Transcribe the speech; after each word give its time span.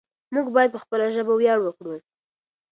موږ 0.33 0.45
بايد 0.55 0.69
په 0.73 0.79
خپله 0.83 1.05
ژبه 1.15 1.33
وياړ 1.35 1.59
وکړو. 1.63 1.95